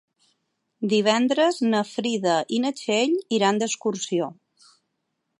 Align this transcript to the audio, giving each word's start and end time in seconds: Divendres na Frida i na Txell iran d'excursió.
Divendres 0.93 1.59
na 1.73 1.81
Frida 1.89 2.37
i 2.57 2.61
na 2.63 2.71
Txell 2.79 3.13
iran 3.39 3.61
d'excursió. 3.65 4.31